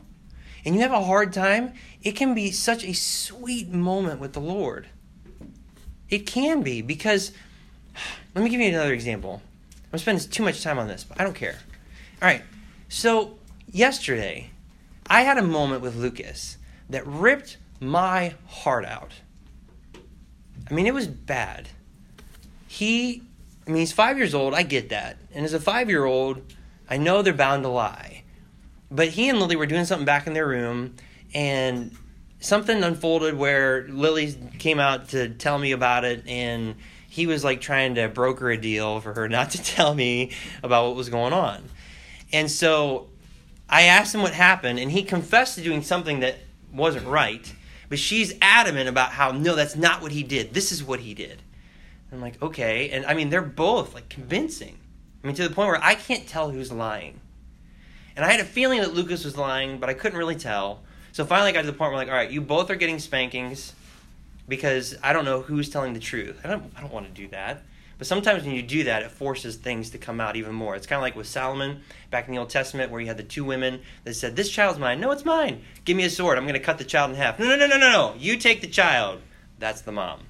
[0.65, 4.41] and you have a hard time, it can be such a sweet moment with the
[4.41, 4.87] Lord.
[6.09, 7.33] It can be because,
[8.35, 9.43] let me give you another example.
[9.93, 11.59] I'm spending too much time on this, but I don't care.
[12.23, 12.43] All right,
[12.89, 13.37] so
[13.71, 14.49] yesterday,
[15.07, 16.57] I had a moment with Lucas
[16.91, 19.13] that ripped my heart out.
[20.71, 21.69] I mean, it was bad.
[22.67, 23.23] He,
[23.67, 24.55] I mean, he's five years old.
[24.55, 25.19] I get that.
[25.33, 26.41] And as a five year old,
[26.89, 28.25] I know they're bound to lie.
[28.91, 30.95] But he and Lily were doing something back in their room,
[31.35, 31.97] and
[32.41, 36.77] something unfolded where Lily came out to tell me about it, and
[37.09, 40.87] he was like trying to broker a deal for her not to tell me about
[40.87, 41.65] what was going on.
[42.33, 43.09] And so
[43.69, 46.39] I asked him what happened, and he confessed to doing something that
[46.75, 47.53] wasn't right.
[47.89, 50.55] But she's adamant about how, no, that's not what he did.
[50.55, 51.43] This is what he did.
[52.13, 52.91] I'm like, okay.
[52.91, 54.79] And I mean, they're both like convincing.
[55.23, 57.21] I mean, to the point where I can't tell who's lying.
[58.17, 60.83] And I had a feeling that Lucas was lying, but I couldn't really tell.
[61.13, 62.99] So finally, I got to the point where, like, all right, you both are getting
[62.99, 63.73] spankings
[64.49, 66.41] because I don't know who's telling the truth.
[66.45, 67.63] I don't, I don't want to do that.
[67.99, 70.75] But sometimes when you do that, it forces things to come out even more.
[70.75, 73.23] It's kind of like with Solomon back in the Old Testament, where you had the
[73.23, 75.63] two women that said, "This child's mine." No, it's mine.
[75.85, 76.39] Give me a sword.
[76.39, 77.39] I'm going to cut the child in half.
[77.39, 78.15] No, no, no, no, no, no.
[78.19, 79.21] You take the child.
[79.59, 80.21] That's the mom.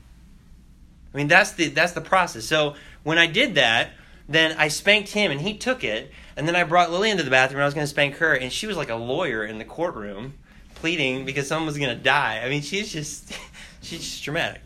[1.13, 2.45] I mean, that's the that's the process.
[2.45, 3.91] So when I did that,
[4.29, 6.11] then I spanked him, and he took it.
[6.37, 8.35] And then I brought Lily into the bathroom, and I was going to spank her,
[8.35, 10.35] and she was like a lawyer in the courtroom,
[10.75, 12.43] pleading because someone was going to die.
[12.45, 13.33] I mean, she's just
[13.83, 14.63] she's just dramatic.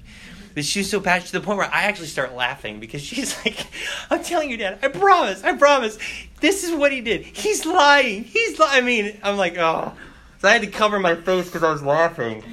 [0.55, 3.67] But she's so passionate to the point where I actually start laughing because she's like,
[4.11, 5.99] I'm telling you, Dad, I promise, I promise,
[6.41, 7.23] this is what he did.
[7.25, 8.25] He's lying.
[8.25, 8.83] He's lying.
[8.83, 9.93] I mean, I'm like, oh.
[10.39, 12.45] So I had to cover my face because I was laughing.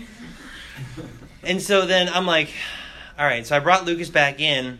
[1.43, 2.49] And so then I'm like,
[3.17, 3.45] all right.
[3.45, 4.79] So I brought Lucas back in.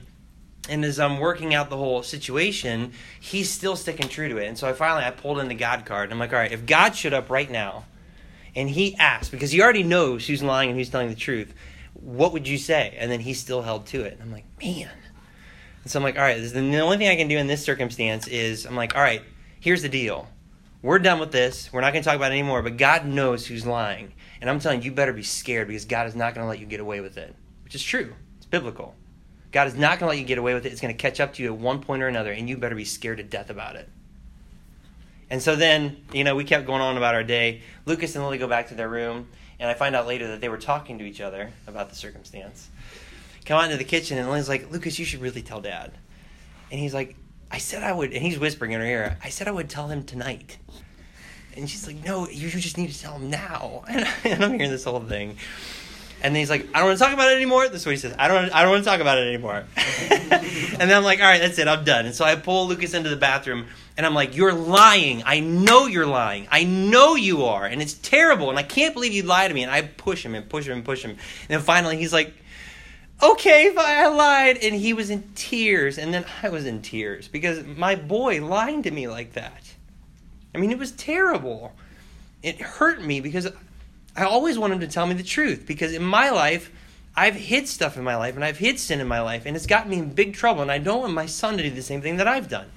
[0.67, 4.47] And as I'm working out the whole situation, he's still sticking true to it.
[4.47, 6.06] And so I finally I pulled in the God card.
[6.06, 7.86] And I'm like, all right, if God showed up right now
[8.56, 11.54] and he asked, because he already knows who's lying and who's telling the truth,
[11.95, 12.95] what would you say?
[12.97, 14.13] And then he still held to it.
[14.13, 14.89] And I'm like, man.
[15.84, 18.27] And so I'm like, all right, the only thing I can do in this circumstance
[18.27, 19.21] is I'm like, all right,
[19.60, 20.27] here's the deal.
[20.81, 21.71] We're done with this.
[21.73, 24.13] We're not going to talk about it anymore, but God knows who's lying.
[24.39, 26.60] And I'm telling you, you better be scared because God is not going to let
[26.60, 28.13] you get away with it, which is true.
[28.38, 28.93] It's biblical.
[29.51, 30.71] God is not going to let you get away with it.
[30.71, 32.75] It's going to catch up to you at one point or another, and you better
[32.75, 33.89] be scared to death about it.
[35.29, 37.62] And so then, you know, we kept going on about our day.
[37.86, 39.27] Lucas and Lily go back to their room,
[39.59, 42.69] and I find out later that they were talking to each other about the circumstance.
[43.45, 45.91] Come out into the kitchen, and Lily's like, Lucas, you should really tell Dad.
[46.71, 47.15] And he's like,
[47.51, 49.87] I said I would, and he's whispering in her ear, I said I would tell
[49.87, 50.57] him tonight.
[51.55, 53.83] And she's like, No, you just need to tell him now.
[54.25, 55.37] And I'm hearing this whole thing.
[56.21, 57.67] And then he's like, I don't want to talk about it anymore.
[57.69, 58.15] That's what he says.
[58.17, 58.49] I don't.
[58.51, 59.63] I don't want to talk about it anymore.
[59.77, 61.67] and then I'm like, all right, that's it.
[61.67, 62.07] I'm done.
[62.07, 65.23] And so I pull Lucas into the bathroom, and I'm like, you're lying.
[65.25, 66.47] I know you're lying.
[66.51, 68.49] I know you are, and it's terrible.
[68.49, 69.63] And I can't believe you lied to me.
[69.63, 71.12] And I push him and push him and push him.
[71.12, 72.34] And then finally, he's like,
[73.23, 74.58] okay, I lied.
[74.62, 78.84] And he was in tears, and then I was in tears because my boy lying
[78.84, 79.73] to me like that.
[80.53, 81.73] I mean, it was terrible.
[82.43, 83.47] It hurt me because
[84.15, 86.71] I always want him to tell me the truth because in my life,
[87.15, 89.65] I've hid stuff in my life and I've hid sin in my life and it's
[89.65, 92.01] got me in big trouble and I don't want my son to do the same
[92.01, 92.69] thing that I've done.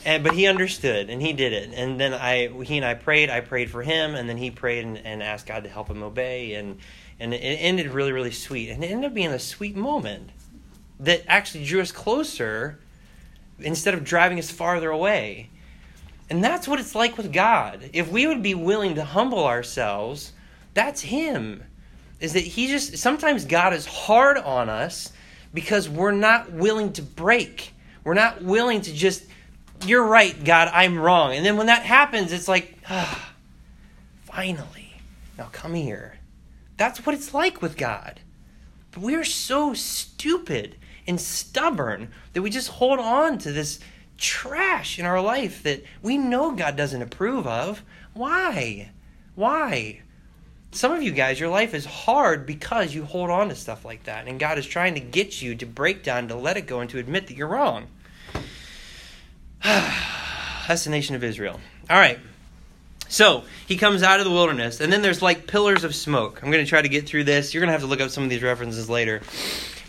[0.05, 1.71] and but he understood and he did it.
[1.73, 3.29] And then I he and I prayed.
[3.29, 6.03] I prayed for him, and then he prayed and, and asked God to help him
[6.03, 6.55] obey.
[6.55, 6.79] And
[7.19, 8.69] and it ended really really sweet.
[8.69, 10.31] And it ended up being a sweet moment
[10.99, 12.79] that actually drew us closer
[13.59, 15.49] instead of driving us farther away.
[16.29, 17.89] And that's what it's like with God.
[17.93, 20.33] If we would be willing to humble ourselves,
[20.73, 21.63] that's Him.
[22.19, 25.11] Is that He just, sometimes God is hard on us
[25.53, 27.73] because we're not willing to break.
[28.03, 29.25] We're not willing to just,
[29.85, 31.33] you're right, God, I'm wrong.
[31.33, 33.33] And then when that happens, it's like, ah,
[34.23, 34.93] finally,
[35.37, 36.17] now come here.
[36.77, 38.19] That's what it's like with God.
[38.91, 43.79] But we're so stupid and stubborn that we just hold on to this
[44.17, 47.83] trash in our life that we know God doesn't approve of.
[48.13, 48.91] Why?
[49.35, 50.02] Why?
[50.73, 54.05] Some of you guys, your life is hard because you hold on to stuff like
[54.05, 54.27] that.
[54.27, 56.89] And God is trying to get you to break down, to let it go, and
[56.89, 57.85] to admit that you're wrong.
[59.63, 61.59] That's the nation of Israel.
[61.91, 62.19] All right.
[63.07, 66.41] So he comes out of the wilderness, and then there's like pillars of smoke.
[66.41, 67.53] I'm going to try to get through this.
[67.53, 69.21] You're going to have to look up some of these references later.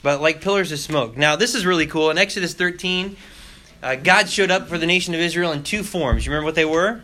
[0.02, 1.16] But like pillars of smoke.
[1.16, 2.10] Now, this is really cool.
[2.10, 3.16] In Exodus 13,
[3.82, 6.26] uh, God showed up for the nation of Israel in two forms.
[6.26, 7.00] You remember what they were?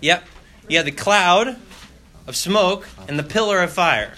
[0.00, 0.24] Yep.
[0.68, 1.56] You had the cloud
[2.26, 4.14] of smoke and the pillar of fire.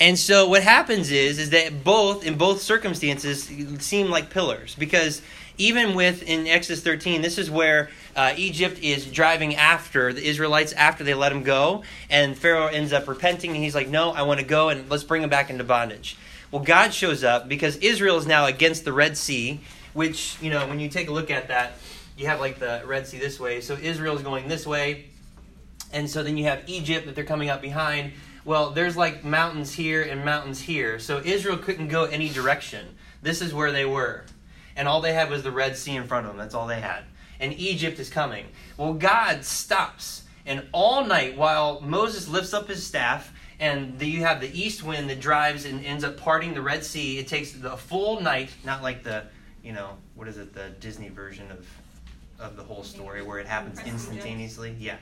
[0.00, 5.22] And so what happens is is that both in both circumstances seem like pillars because
[5.56, 10.72] even with in Exodus 13 this is where uh, Egypt is driving after the Israelites
[10.72, 14.22] after they let them go and Pharaoh ends up repenting and he's like no I
[14.22, 16.16] want to go and let's bring them back into bondage.
[16.52, 19.60] Well God shows up because Israel is now against the Red Sea
[19.94, 21.72] which you know when you take a look at that
[22.16, 25.06] you have like the Red Sea this way so Israel is going this way
[25.92, 28.12] and so then you have Egypt that they're coming up behind.
[28.44, 30.98] Well, there's like mountains here and mountains here.
[30.98, 32.96] So Israel couldn't go any direction.
[33.22, 34.24] This is where they were.
[34.76, 36.38] And all they had was the Red Sea in front of them.
[36.38, 37.02] That's all they had.
[37.40, 38.46] And Egypt is coming.
[38.76, 40.24] Well, God stops.
[40.46, 44.82] And all night, while Moses lifts up his staff, and the, you have the east
[44.82, 48.50] wind that drives and ends up parting the Red Sea, it takes the full night,
[48.64, 49.24] not like the,
[49.62, 51.66] you know, what is it, the Disney version of,
[52.38, 54.74] of the whole story where it happens instantaneously?
[54.78, 54.96] Yeah.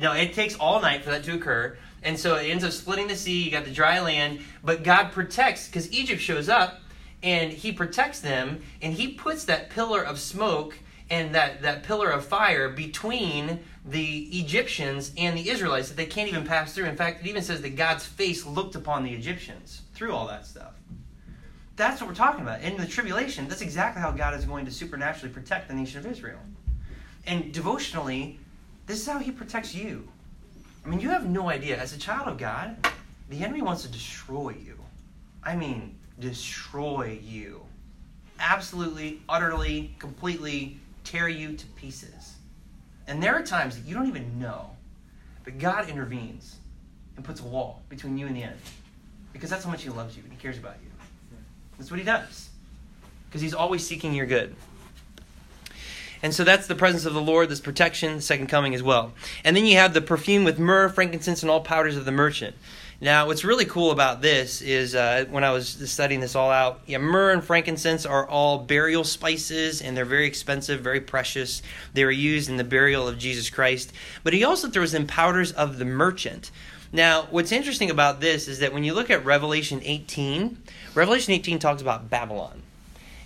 [0.00, 1.76] No, it takes all night for that to occur.
[2.02, 3.42] And so it ends up splitting the sea.
[3.42, 4.40] You got the dry land.
[4.64, 6.80] But God protects, because Egypt shows up
[7.22, 10.78] and he protects them and he puts that pillar of smoke
[11.10, 16.28] and that, that pillar of fire between the Egyptians and the Israelites that they can't
[16.28, 16.86] even pass through.
[16.86, 20.46] In fact, it even says that God's face looked upon the Egyptians through all that
[20.46, 20.72] stuff.
[21.76, 22.62] That's what we're talking about.
[22.62, 26.06] In the tribulation, that's exactly how God is going to supernaturally protect the nation of
[26.06, 26.38] Israel.
[27.26, 28.38] And devotionally,
[28.86, 30.08] this is how he protects you.
[30.84, 31.76] I mean, you have no idea.
[31.78, 32.76] As a child of God,
[33.28, 34.78] the enemy wants to destroy you.
[35.42, 37.62] I mean, destroy you.
[38.38, 42.34] Absolutely, utterly, completely tear you to pieces.
[43.06, 44.70] And there are times that you don't even know,
[45.44, 46.56] but God intervenes
[47.16, 48.58] and puts a wall between you and the enemy.
[49.32, 50.90] Because that's how much he loves you and he cares about you.
[51.78, 52.50] That's what he does.
[53.28, 54.54] Because he's always seeking your good.
[56.22, 59.12] And so that's the presence of the Lord, this protection, the second coming as well.
[59.44, 62.54] And then you have the perfume with myrrh, frankincense, and all powders of the merchant.
[63.02, 66.82] Now, what's really cool about this is uh, when I was studying this all out,
[66.86, 71.62] yeah, myrrh and frankincense are all burial spices, and they're very expensive, very precious.
[71.94, 73.92] They were used in the burial of Jesus Christ.
[74.22, 76.52] But he also throws in powders of the merchant.
[76.92, 80.58] Now, what's interesting about this is that when you look at Revelation 18,
[80.94, 82.62] Revelation 18 talks about Babylon.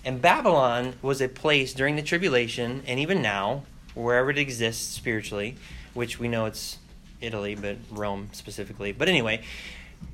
[0.07, 5.57] And Babylon was a place during the tribulation, and even now, wherever it exists spiritually,
[5.93, 6.77] which we know it's
[7.19, 8.93] Italy, but Rome specifically.
[8.93, 9.41] But anyway,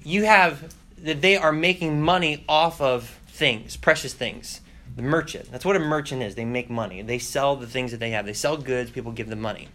[0.04, 4.62] you have that they are making money off of things, precious things.
[4.96, 5.52] The merchant.
[5.52, 6.34] That's what a merchant is.
[6.34, 7.04] They make money.
[7.04, 8.26] They sell the things that they have.
[8.26, 9.68] They sell goods, people give them money.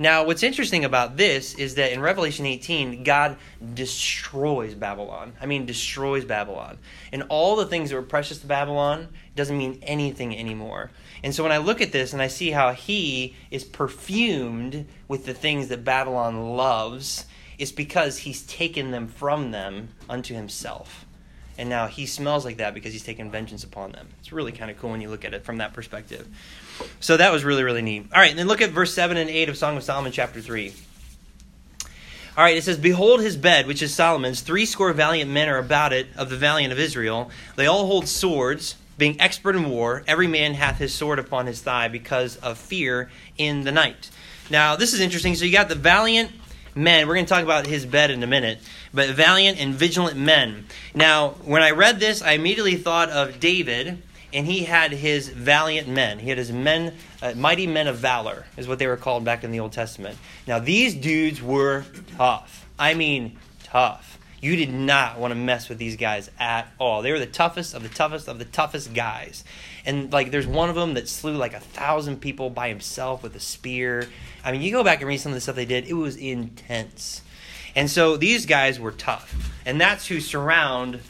[0.00, 3.36] Now, what's interesting about this is that in Revelation 18, God
[3.74, 5.34] destroys Babylon.
[5.38, 6.78] I mean, destroys Babylon.
[7.12, 10.90] And all the things that were precious to Babylon doesn't mean anything anymore.
[11.22, 15.26] And so when I look at this and I see how he is perfumed with
[15.26, 17.26] the things that Babylon loves,
[17.58, 21.04] it's because he's taken them from them unto himself.
[21.58, 24.08] And now he smells like that because he's taken vengeance upon them.
[24.20, 26.26] It's really kind of cool when you look at it from that perspective.
[27.00, 28.06] So that was really, really neat.
[28.12, 30.40] All right, and then look at verse 7 and 8 of Song of Solomon, chapter
[30.40, 30.72] 3.
[32.36, 34.40] All right, it says, Behold his bed, which is Solomon's.
[34.40, 37.30] Three score valiant men are about it, of the valiant of Israel.
[37.56, 40.04] They all hold swords, being expert in war.
[40.06, 44.10] Every man hath his sword upon his thigh because of fear in the night.
[44.48, 45.34] Now, this is interesting.
[45.34, 46.30] So you got the valiant
[46.74, 47.08] men.
[47.08, 48.58] We're going to talk about his bed in a minute.
[48.92, 50.66] But valiant and vigilant men.
[50.94, 55.88] Now, when I read this, I immediately thought of David and he had his valiant
[55.88, 56.18] men.
[56.18, 59.44] He had his men, uh, mighty men of valor, is what they were called back
[59.44, 60.16] in the Old Testament.
[60.46, 61.84] Now, these dudes were
[62.16, 62.68] tough.
[62.78, 64.18] I mean, tough.
[64.40, 67.02] You did not want to mess with these guys at all.
[67.02, 69.44] They were the toughest of the toughest of the toughest guys.
[69.84, 73.36] And like, there's one of them that slew like a thousand people by himself with
[73.36, 74.08] a spear.
[74.42, 76.16] I mean, you go back and read some of the stuff they did, it was
[76.16, 77.22] intense.
[77.76, 79.52] And so these guys were tough.
[79.66, 81.00] And that's who surround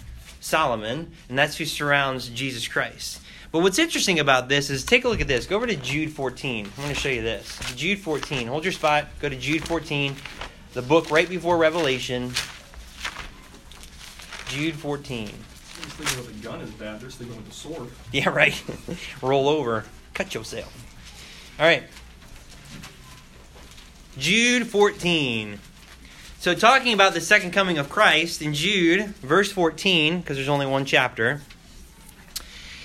[0.51, 3.21] Solomon, and that's who surrounds Jesus Christ.
[3.53, 5.47] But what's interesting about this is take a look at this.
[5.47, 6.67] Go over to Jude 14.
[6.67, 7.59] I'm going to show you this.
[7.77, 8.49] Jude 14.
[8.49, 9.07] Hold your spot.
[9.21, 10.15] Go to Jude 14,
[10.73, 12.33] the book right before Revelation.
[14.49, 15.27] Jude 14.
[15.27, 17.01] They're thinking with a gun is bad.
[17.01, 17.89] They're thinking with a sword.
[18.13, 18.61] Yeah, right.
[19.23, 19.85] Roll over.
[20.15, 20.75] Cut yourself.
[21.61, 21.85] All right.
[24.19, 25.61] Jude 14.
[26.41, 30.65] So, talking about the second coming of Christ in Jude, verse 14, because there's only
[30.65, 31.43] one chapter,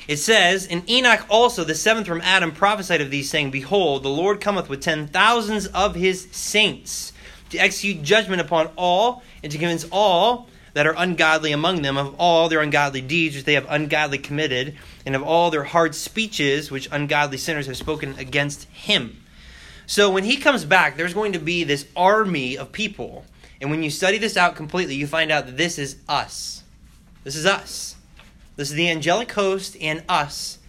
[0.09, 4.09] it says, And Enoch also, the seventh from Adam, prophesied of these, saying, Behold, the
[4.09, 7.13] Lord cometh with ten thousands of his saints
[7.51, 12.13] to execute judgment upon all, and to convince all that are ungodly among them of
[12.19, 16.71] all their ungodly deeds which they have ungodly committed, and of all their hard speeches
[16.71, 19.23] which ungodly sinners have spoken against him.
[19.87, 23.23] So when he comes back, there's going to be this army of people.
[23.65, 26.61] And when you study this out completely, you find out that this is us.
[27.23, 27.95] This is us.
[28.57, 30.59] This is the angelic host and us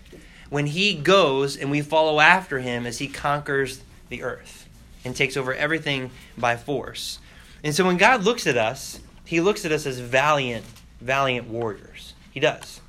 [0.48, 4.66] when he goes and we follow after him as he conquers the earth
[5.04, 7.18] and takes over everything by force.
[7.62, 10.64] And so when God looks at us, he looks at us as valiant,
[10.98, 12.14] valiant warriors.
[12.30, 12.80] He does.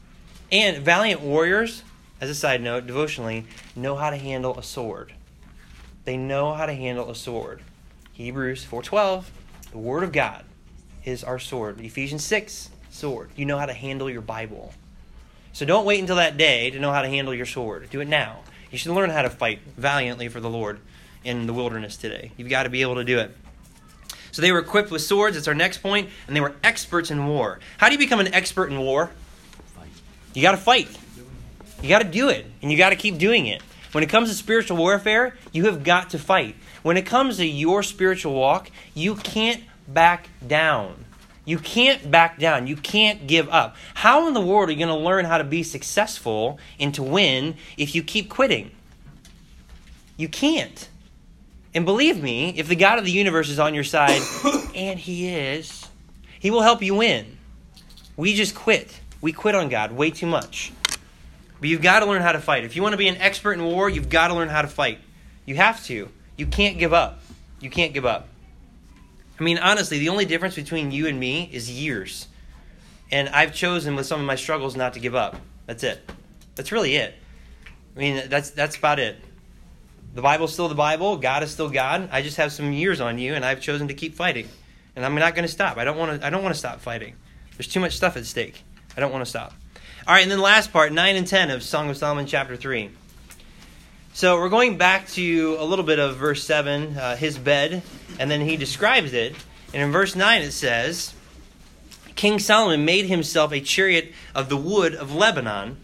[0.53, 1.83] And valiant warriors,
[2.21, 5.11] as a side note, devotionally, know how to handle a sword.
[6.05, 7.61] They know how to handle a sword.
[8.13, 9.25] Hebrews 4:12,
[9.71, 10.43] the word of God
[11.03, 11.79] is our sword.
[11.81, 13.29] Ephesians 6, sword.
[13.35, 14.73] You know how to handle your Bible.
[15.53, 17.89] So don't wait until that day to know how to handle your sword.
[17.89, 18.41] Do it now.
[18.71, 20.79] You should learn how to fight valiantly for the Lord
[21.23, 22.31] in the wilderness today.
[22.37, 23.35] You've got to be able to do it.
[24.31, 25.35] So they were equipped with swords.
[25.35, 27.59] it's our next point, and they were experts in war.
[27.77, 29.11] How do you become an expert in war?
[29.75, 29.87] Fight.
[30.33, 30.89] You got to fight.
[31.81, 33.61] You got to do it, and you got to keep doing it.
[33.91, 36.55] When it comes to spiritual warfare, you have got to fight.
[36.83, 41.05] When it comes to your spiritual walk, you can't back down.
[41.45, 42.67] You can't back down.
[42.67, 43.77] You can't give up.
[43.93, 47.03] How in the world are you going to learn how to be successful and to
[47.03, 48.71] win if you keep quitting?
[50.17, 50.89] You can't.
[51.73, 54.21] And believe me, if the God of the universe is on your side,
[54.75, 55.87] and He is,
[56.39, 57.37] He will help you win.
[58.17, 58.99] We just quit.
[59.21, 60.73] We quit on God way too much.
[61.59, 62.63] But you've got to learn how to fight.
[62.63, 64.67] If you want to be an expert in war, you've got to learn how to
[64.67, 64.99] fight.
[65.45, 66.09] You have to.
[66.35, 67.19] You can't give up.
[67.59, 68.27] You can't give up.
[69.39, 72.27] I mean, honestly, the only difference between you and me is years.
[73.11, 75.37] And I've chosen with some of my struggles not to give up.
[75.65, 76.09] That's it.
[76.55, 77.15] That's really it.
[77.95, 79.17] I mean, that's that's about it.
[80.13, 81.17] The Bible's still the Bible.
[81.17, 82.09] God is still God.
[82.11, 84.47] I just have some years on you, and I've chosen to keep fighting.
[84.95, 85.77] And I'm not going to stop.
[85.77, 86.25] I don't want to.
[86.25, 87.15] I don't want to stop fighting.
[87.55, 88.63] There's too much stuff at stake.
[88.95, 89.53] I don't want to stop.
[90.07, 92.91] All right, and then last part, nine and ten of Song of Solomon, chapter three.
[94.13, 97.83] So we're going back to a little bit of verse seven, uh, his bed,
[98.17, 99.35] and then he describes it.
[99.73, 101.13] And in verse nine it says,
[102.15, 105.75] King Solomon made himself a chariot of the wood of Lebanon.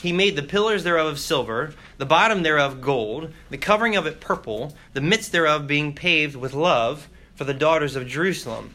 [0.00, 4.20] He made the pillars thereof of silver, the bottom thereof gold, the covering of it
[4.20, 8.72] purple, the midst thereof being paved with love for the daughters of Jerusalem.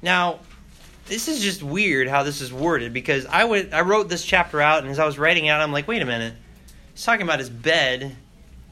[0.00, 0.38] Now,
[1.06, 4.60] this is just weird how this is worded because I went I wrote this chapter
[4.60, 6.34] out and as I was writing out I'm like, wait a minute.
[6.92, 8.16] He's talking about his bed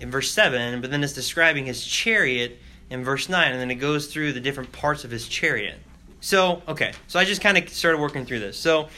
[0.01, 2.59] in verse 7, but then it's describing his chariot
[2.91, 5.79] in verse 9 and then it goes through the different parts of his chariot.
[6.21, 6.93] So, okay.
[7.09, 8.57] So I just kind of started working through this.
[8.57, 8.89] So,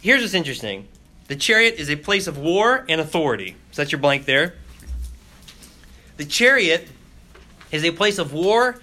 [0.00, 0.88] here's what's interesting.
[1.28, 3.54] The chariot is a place of war and authority.
[3.70, 4.54] So that's your blank there.
[6.16, 6.88] The chariot
[7.70, 8.80] is a place of war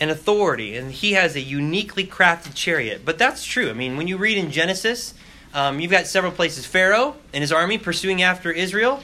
[0.00, 3.02] and authority, and he has a uniquely crafted chariot.
[3.04, 3.70] But that's true.
[3.70, 5.14] I mean, when you read in Genesis,
[5.54, 6.66] um, you've got several places.
[6.66, 9.02] Pharaoh and his army pursuing after Israel.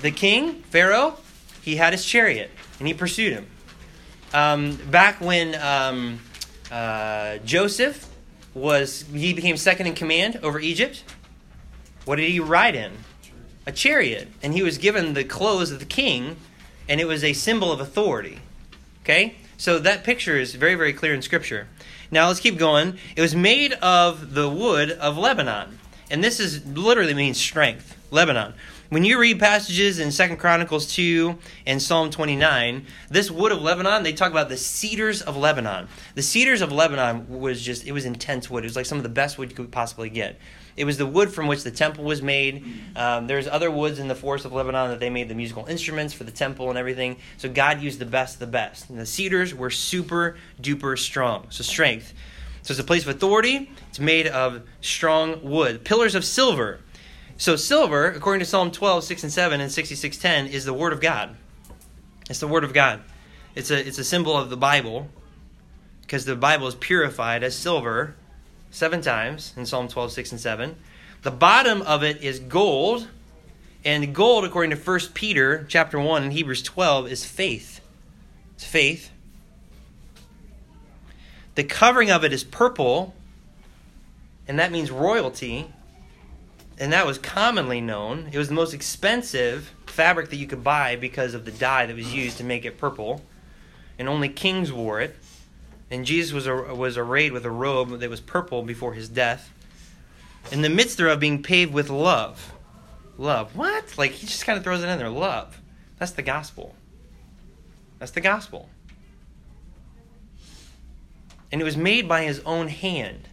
[0.00, 1.18] The king, Pharaoh,
[1.60, 3.46] he had his chariot, and he pursued him.
[4.34, 6.18] Um, back when um,
[6.70, 8.08] uh, Joseph
[8.54, 11.04] was, he became second in command over Egypt.
[12.04, 12.92] What did he ride in?
[13.66, 14.28] A chariot.
[14.42, 16.36] And he was given the clothes of the king,
[16.88, 18.40] and it was a symbol of authority.
[19.02, 19.36] Okay?
[19.62, 21.68] So that picture is very, very clear in Scripture.
[22.10, 22.98] Now let's keep going.
[23.14, 25.78] It was made of the wood of Lebanon.
[26.10, 27.96] And this is literally means strength.
[28.10, 28.54] Lebanon.
[28.88, 34.02] when you read passages in Second Chronicles 2 and Psalm 29, this wood of Lebanon,
[34.02, 35.86] they talk about the cedars of Lebanon.
[36.16, 38.64] The cedars of Lebanon was just, it was intense wood.
[38.64, 40.40] It was like some of the best wood you could possibly get.
[40.76, 42.64] It was the wood from which the temple was made.
[42.96, 46.14] Um, there's other woods in the forest of Lebanon that they made the musical instruments
[46.14, 47.18] for the temple and everything.
[47.36, 48.88] So God used the best of the best.
[48.88, 51.46] And the cedars were super duper strong.
[51.50, 52.14] So strength.
[52.62, 53.70] So it's a place of authority.
[53.88, 55.84] It's made of strong wood.
[55.84, 56.80] Pillars of silver.
[57.36, 61.00] So silver, according to Psalm 12, 6 and 7 and 6610, is the word of
[61.00, 61.36] God.
[62.30, 63.02] It's the word of God.
[63.54, 65.08] It's a, it's a symbol of the Bible
[66.02, 68.14] because the Bible is purified as silver
[68.72, 70.76] seven times in Psalm 12, 6 and 7.
[71.22, 73.06] The bottom of it is gold,
[73.84, 77.80] and gold, according to 1 Peter chapter 1 and Hebrews 12, is faith.
[78.54, 79.10] It's faith.
[81.54, 83.14] The covering of it is purple,
[84.48, 85.68] and that means royalty.
[86.78, 88.30] And that was commonly known.
[88.32, 91.94] It was the most expensive fabric that you could buy because of the dye that
[91.94, 93.22] was used to make it purple.
[93.98, 95.14] And only kings wore it.
[95.92, 99.52] And Jesus was, was arrayed with a robe that was purple before his death.
[100.50, 102.54] In the midst thereof being paved with love.
[103.18, 103.54] Love.
[103.54, 103.98] What?
[103.98, 105.10] Like, he just kind of throws it in there.
[105.10, 105.60] Love.
[105.98, 106.74] That's the gospel.
[107.98, 108.70] That's the gospel.
[111.52, 113.28] And it was made by his own hand.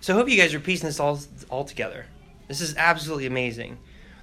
[0.00, 1.18] So I hope you guys are piecing this all,
[1.50, 2.06] all together.
[2.46, 3.78] This is absolutely amazing.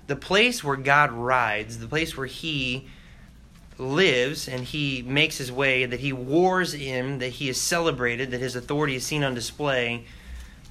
[0.08, 2.88] The place where God rides, the place where he
[3.78, 8.42] lives and he makes his way, that he wars in, that he is celebrated, that
[8.42, 10.06] his authority is seen on display,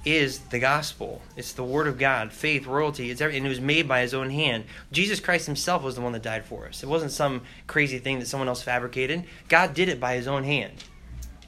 [0.05, 1.21] is the gospel.
[1.37, 3.09] It's the word of God, faith, royalty.
[3.09, 4.65] It's every, and it was made by his own hand.
[4.91, 6.83] Jesus Christ himself was the one that died for us.
[6.83, 9.23] It wasn't some crazy thing that someone else fabricated.
[9.47, 10.73] God did it by his own hand.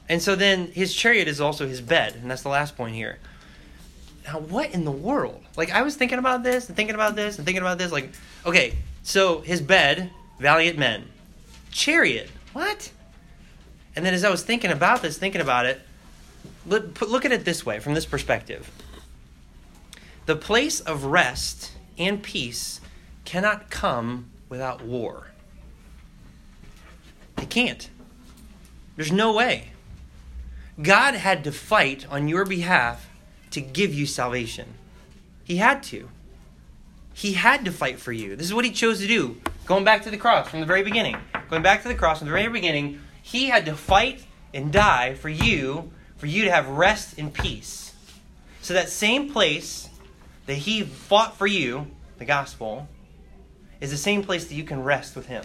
[0.08, 3.18] And so then his chariot is also his bed, and that's the last point here.
[4.24, 5.42] Now, what in the world?
[5.56, 7.92] Like, I was thinking about this and thinking about this and thinking about this.
[7.92, 8.10] Like,
[8.44, 11.06] okay, so his bed, valiant men
[11.76, 12.30] chariot.
[12.52, 12.90] What?
[13.94, 15.80] And then as I was thinking about this, thinking about it,
[16.66, 18.70] look, look at it this way from this perspective.
[20.24, 22.80] The place of rest and peace
[23.24, 25.28] cannot come without war.
[27.38, 27.88] It can't.
[28.96, 29.68] There's no way.
[30.82, 33.08] God had to fight on your behalf
[33.50, 34.74] to give you salvation.
[35.44, 36.08] He had to.
[37.12, 38.36] He had to fight for you.
[38.36, 39.40] This is what he chose to do.
[39.66, 41.16] Going back to the cross from the very beginning.
[41.48, 45.14] Going back to the cross from the very beginning, he had to fight and die
[45.14, 47.94] for you, for you to have rest and peace.
[48.62, 49.88] So that same place
[50.46, 51.86] that he fought for you,
[52.18, 52.88] the gospel,
[53.80, 55.44] is the same place that you can rest with him.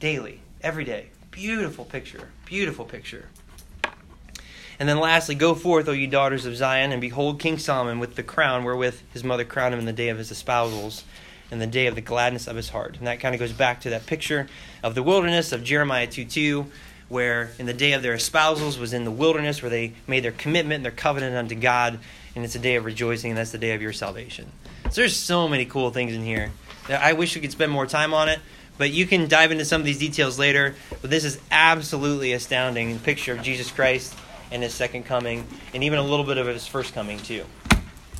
[0.00, 1.10] Daily, every day.
[1.30, 2.28] Beautiful picture.
[2.44, 3.28] Beautiful picture.
[4.78, 8.16] And then lastly, go forth, O ye daughters of Zion, and behold King Solomon with
[8.16, 11.02] the crown wherewith his mother crowned him in the day of his espousals,
[11.50, 12.96] in the day of the gladness of his heart.
[12.98, 14.48] And that kind of goes back to that picture
[14.82, 16.66] of the wilderness of Jeremiah 2 2,
[17.08, 20.32] where in the day of their espousals was in the wilderness, where they made their
[20.32, 21.98] commitment and their covenant unto God,
[22.34, 24.50] and it's a day of rejoicing, and that's the day of your salvation.
[24.84, 26.52] So there's so many cool things in here.
[26.88, 28.40] that I wish we could spend more time on it.
[28.78, 30.74] But you can dive into some of these details later.
[31.00, 32.92] But this is absolutely astounding.
[32.92, 34.14] The picture of Jesus Christ
[34.50, 37.44] and his second coming, and even a little bit of his first coming, too.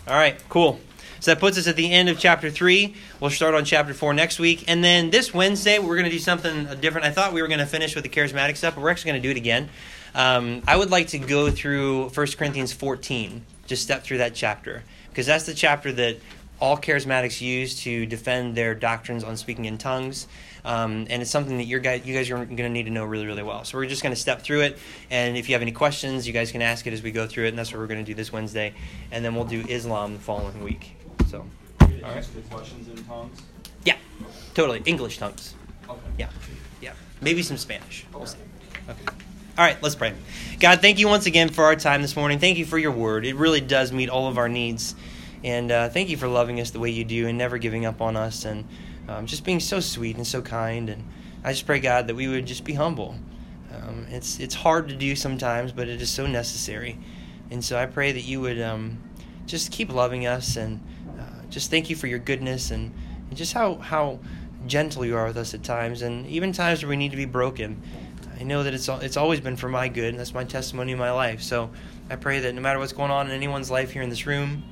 [0.08, 0.80] All right, cool.
[1.20, 2.94] So that puts us at the end of chapter 3.
[3.20, 4.64] We'll start on chapter 4 next week.
[4.68, 7.06] And then this Wednesday, we're going to do something different.
[7.06, 9.22] I thought we were going to finish with the charismatic stuff, but we're actually going
[9.22, 9.68] to do it again.
[10.14, 14.82] Um, I would like to go through 1 Corinthians 14, just step through that chapter,
[15.10, 16.16] because that's the chapter that
[16.58, 20.26] all charismatics use to defend their doctrines on speaking in tongues.
[20.64, 23.04] Um, and it's something that you guys, you guys are going to need to know
[23.04, 23.64] really, really well.
[23.64, 24.78] So we're just going to step through it,
[25.10, 27.44] and if you have any questions, you guys can ask it as we go through
[27.44, 28.74] it, and that's what we're going to do this Wednesday,
[29.12, 30.96] and then we'll do Islam the following week.
[31.37, 31.45] So,
[32.05, 32.26] all right.
[32.51, 33.43] questions in tongues.
[33.84, 33.97] Yeah,
[34.55, 35.55] totally English tongues.
[35.89, 36.01] Okay.
[36.18, 36.28] Yeah,
[36.80, 38.07] yeah, maybe some Spanish.
[38.12, 38.39] We'll see.
[38.89, 39.01] Okay.
[39.59, 40.14] All right, let's pray.
[40.61, 42.39] God, thank you once again for our time this morning.
[42.39, 43.26] Thank you for your word.
[43.26, 44.95] It really does meet all of our needs.
[45.45, 48.01] And uh, thank you for loving us the way you do and never giving up
[48.01, 48.66] on us and
[49.09, 50.89] um, just being so sweet and so kind.
[50.91, 51.05] And
[51.45, 53.14] I just pray, God, that we would just be humble.
[53.72, 56.99] Um, it's, it's hard to do sometimes, but it is so necessary.
[57.51, 58.99] And so I pray that you would um,
[59.47, 60.80] just keep loving us and
[61.51, 62.92] just thank you for your goodness and,
[63.28, 64.18] and just how, how
[64.66, 67.24] gentle you are with us at times and even times where we need to be
[67.24, 67.80] broken.
[68.38, 70.99] I know that it's it's always been for my good, and that's my testimony in
[70.99, 71.40] my life.
[71.40, 71.70] So
[72.11, 74.62] I pray that no matter what's going on in anyone's life here in this room,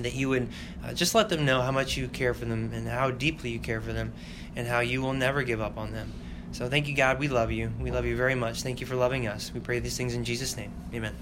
[0.00, 0.48] that you would
[0.84, 3.60] uh, just let them know how much you care for them and how deeply you
[3.60, 4.12] care for them,
[4.56, 6.12] and how you will never give up on them.
[6.50, 7.20] So thank you, God.
[7.20, 7.70] We love you.
[7.78, 8.62] We love you very much.
[8.62, 9.52] Thank you for loving us.
[9.54, 10.72] We pray these things in Jesus' name.
[10.92, 11.14] Amen.